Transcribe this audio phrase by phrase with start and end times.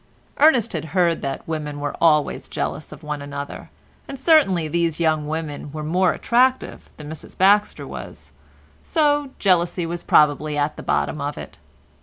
[0.39, 3.69] Ernest had heard that women were always jealous of one another,
[4.07, 8.31] and certainly these young women were more attractive than Mrs Baxter was,
[8.83, 11.59] so jealousy was probably at the bottom of it.